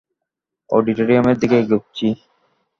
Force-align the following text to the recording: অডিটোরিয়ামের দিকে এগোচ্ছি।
অডিটোরিয়ামের 0.69 1.37
দিকে 1.41 1.55
এগোচ্ছি। 1.59 2.07